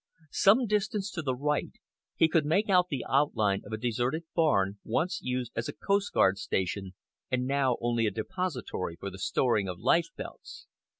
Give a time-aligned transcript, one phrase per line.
[0.33, 1.73] Some distance to the right
[2.15, 6.11] he could make out the outline of a deserted barn, once used as a coast
[6.11, 6.95] guard station
[7.29, 10.65] and now only a depository for the storing of life belts.